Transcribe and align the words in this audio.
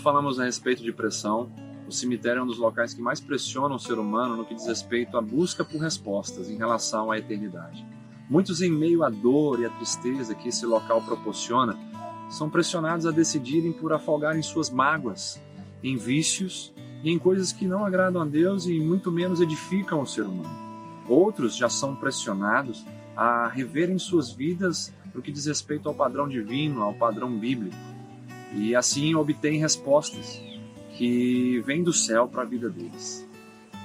falamos 0.00 0.38
a 0.38 0.44
respeito 0.44 0.82
de 0.82 0.92
pressão, 0.92 1.50
o 1.88 1.92
cemitério 1.92 2.40
é 2.40 2.42
um 2.42 2.46
dos 2.46 2.58
locais 2.58 2.94
que 2.94 3.02
mais 3.02 3.20
pressionam 3.20 3.76
o 3.76 3.80
ser 3.80 3.98
humano 3.98 4.36
no 4.36 4.44
que 4.44 4.54
diz 4.54 4.66
respeito 4.66 5.16
à 5.16 5.20
busca 5.20 5.64
por 5.64 5.80
respostas 5.80 6.48
em 6.48 6.56
relação 6.56 7.10
à 7.10 7.18
eternidade. 7.18 7.84
Muitos, 8.30 8.62
em 8.62 8.70
meio 8.70 9.02
à 9.02 9.10
dor 9.10 9.60
e 9.60 9.66
à 9.66 9.70
tristeza 9.70 10.34
que 10.34 10.48
esse 10.48 10.64
local 10.64 11.02
proporciona, 11.02 11.76
são 12.30 12.48
pressionados 12.48 13.06
a 13.06 13.10
decidirem 13.10 13.72
por 13.72 13.92
afogarem 13.92 14.40
suas 14.40 14.70
mágoas 14.70 15.42
em 15.82 15.96
vícios 15.96 16.72
e 17.02 17.10
em 17.10 17.18
coisas 17.18 17.52
que 17.52 17.66
não 17.66 17.84
agradam 17.84 18.22
a 18.22 18.24
Deus 18.24 18.66
e 18.66 18.78
muito 18.78 19.10
menos 19.10 19.40
edificam 19.40 20.00
o 20.00 20.06
ser 20.06 20.22
humano. 20.22 20.48
Outros 21.08 21.56
já 21.56 21.68
são 21.68 21.96
pressionados 21.96 22.86
a 23.16 23.48
reverem 23.48 23.98
suas 23.98 24.32
vidas 24.32 24.94
no 25.12 25.20
que 25.20 25.32
diz 25.32 25.44
respeito 25.44 25.88
ao 25.88 25.94
padrão 25.94 26.26
divino, 26.28 26.82
ao 26.82 26.94
padrão 26.94 27.36
bíblico, 27.36 27.76
e 28.54 28.76
assim 28.76 29.14
obtêm 29.14 29.58
respostas 29.58 30.40
que 30.96 31.60
vêm 31.60 31.82
do 31.82 31.92
céu 31.92 32.28
para 32.28 32.42
a 32.42 32.44
vida 32.44 32.68
deles. 32.68 33.26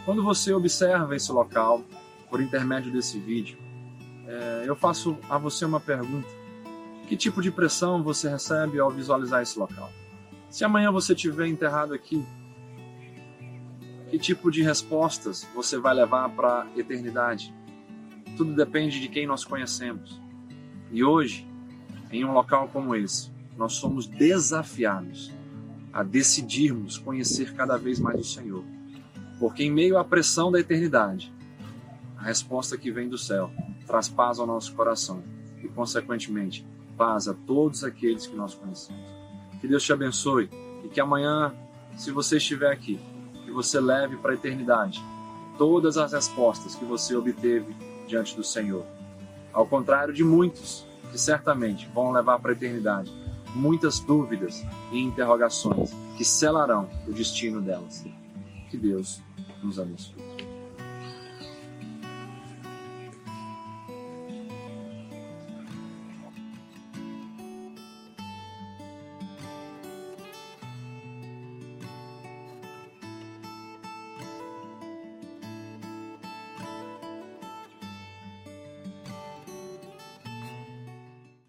Quando 0.06 0.24
você 0.24 0.54
observa 0.54 1.16
esse 1.16 1.32
local 1.32 1.84
por 2.30 2.42
intermédio 2.42 2.92
desse 2.92 3.20
vídeo, 3.20 3.58
é, 4.28 4.64
eu 4.66 4.76
faço 4.76 5.18
a 5.30 5.38
você 5.38 5.66
uma 5.66 5.80
pergunta: 5.80 6.28
que 7.08 7.16
tipo 7.16 7.42
de 7.42 7.52
pressão 7.52 8.04
você 8.04 8.30
recebe 8.30 8.80
ao 8.80 8.92
visualizar 8.92 9.42
esse 9.42 9.58
local? 9.58 9.90
Se 10.50 10.64
amanhã 10.64 10.92
você 10.92 11.14
estiver 11.14 11.48
enterrado 11.48 11.94
aqui, 11.94 12.24
que 14.10 14.18
tipo 14.18 14.50
de 14.50 14.62
respostas 14.62 15.48
você 15.54 15.78
vai 15.78 15.94
levar 15.94 16.30
para 16.30 16.64
a 16.64 16.80
eternidade? 16.80 17.54
Tudo 18.36 18.54
depende 18.54 19.00
de 19.00 19.08
quem 19.08 19.26
nós 19.26 19.44
conhecemos. 19.44 20.22
E 20.92 21.04
hoje, 21.04 21.46
em 22.12 22.24
um 22.24 22.32
local 22.32 22.70
como 22.70 22.96
esse, 22.96 23.30
nós 23.58 23.74
somos 23.74 24.06
desafiados 24.08 25.32
a 25.92 26.04
decidirmos 26.04 26.98
conhecer 26.98 27.54
cada 27.54 27.78
vez 27.78 28.00
mais 28.00 28.20
o 28.20 28.24
Senhor. 28.24 28.64
Porque 29.40 29.64
em 29.64 29.72
meio 29.72 29.98
à 29.98 30.04
pressão 30.04 30.52
da 30.52 30.60
eternidade, 30.60 31.34
a 32.18 32.24
resposta 32.24 32.78
que 32.78 32.92
vem 32.92 33.10
do 33.10 33.18
céu 33.18 33.52
traz 33.86 34.08
paz 34.08 34.40
ao 34.40 34.46
nosso 34.46 34.74
coração 34.74 35.24
e, 35.64 35.68
consequentemente, 35.68 36.66
paz 36.96 37.28
a 37.28 37.34
todos 37.34 37.84
aqueles 37.84 38.28
que 38.28 38.36
nós 38.36 38.54
conhecemos. 38.54 39.02
Que 39.60 39.68
Deus 39.68 39.84
te 39.84 39.94
abençoe 39.94 40.50
e 40.84 40.88
que 40.88 41.00
amanhã, 41.00 41.54
se 41.96 42.12
você 42.12 42.38
estiver 42.38 42.72
aqui, 42.72 43.00
que 43.44 43.52
você 43.52 43.80
leve 43.80 44.18
para 44.18 44.32
a 44.32 44.36
eternidade 44.36 45.04
todas 45.58 45.98
as 45.98 46.14
respostas 46.14 46.76
que 46.76 46.86
você 46.86 47.16
obteve 47.16 47.76
diante 48.08 48.36
do 48.36 48.44
Senhor. 48.44 48.86
Ao 49.52 49.66
contrário 49.66 50.14
de 50.14 50.24
muitos 50.24 50.86
que 51.12 51.18
certamente 51.18 51.90
vão 51.94 52.12
levar 52.12 52.40
para 52.40 52.52
a 52.52 52.54
eternidade 52.54 53.12
muitas 53.58 54.00
dúvidas 54.00 54.66
e 54.92 55.02
interrogações 55.02 55.92
que 56.16 56.24
selarão 56.24 56.88
o 57.08 57.12
destino 57.12 57.62
delas. 57.62 58.06
Que 58.70 58.78
Deus 58.78 59.22
nos 59.64 59.80
abençoe. 59.80 60.47